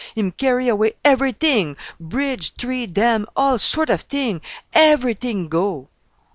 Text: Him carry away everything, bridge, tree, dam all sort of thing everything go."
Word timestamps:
Him 0.15 0.31
carry 0.31 0.67
away 0.67 0.93
everything, 1.05 1.77
bridge, 1.99 2.57
tree, 2.57 2.87
dam 2.87 3.27
all 3.35 3.59
sort 3.59 3.91
of 3.91 4.01
thing 4.01 4.41
everything 4.73 5.47
go." 5.47 5.89